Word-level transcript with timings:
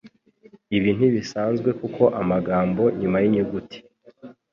Ibi 0.77 0.89
ntibisanzwe 0.97 1.69
kuko 1.79 2.03
amagambo 2.21 2.83
nyuma 2.99 3.17
yinyuguti 3.23 3.77